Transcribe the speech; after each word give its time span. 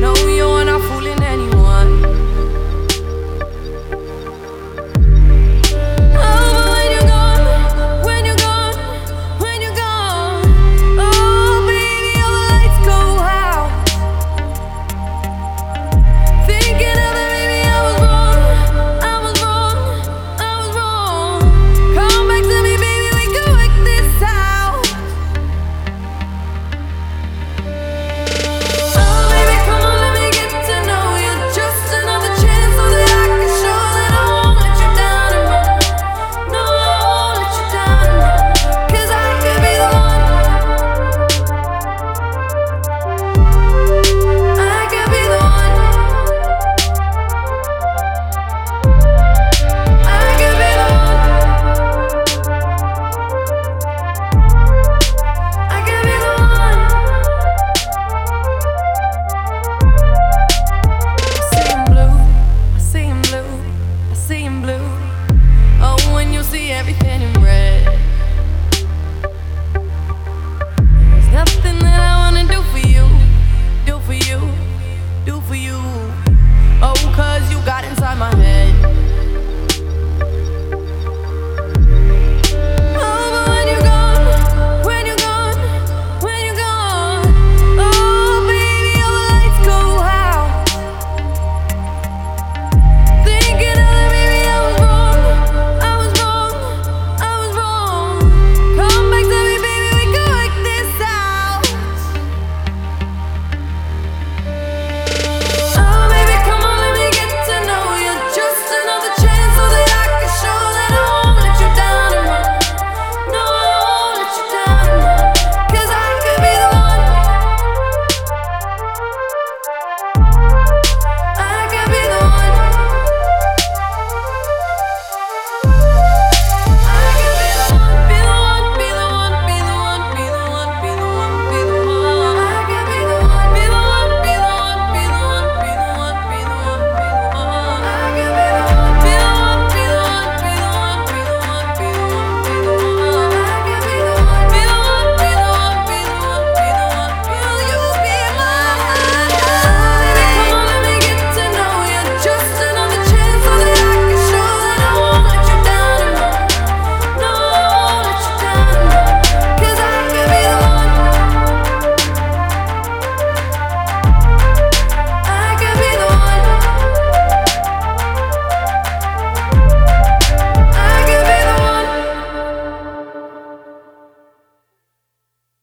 No, 0.00 0.31